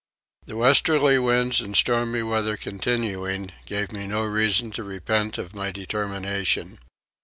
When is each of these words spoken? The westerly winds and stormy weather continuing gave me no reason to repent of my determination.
The 0.47 0.55
westerly 0.57 1.19
winds 1.19 1.61
and 1.61 1.75
stormy 1.77 2.23
weather 2.23 2.57
continuing 2.57 3.51
gave 3.67 3.91
me 3.91 4.07
no 4.07 4.23
reason 4.23 4.71
to 4.71 4.83
repent 4.83 5.37
of 5.37 5.53
my 5.53 5.69
determination. 5.69 6.79